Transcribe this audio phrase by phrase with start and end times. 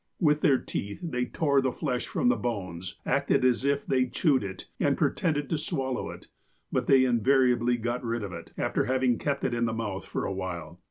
[0.19, 4.43] With their teeth they tore the flesh from the bones, acted as if they chewed
[4.43, 6.27] it, and pretended to swallow it,
[6.71, 10.25] but they invariably got rid of it, after having kept it in the mouth for
[10.25, 10.79] a while.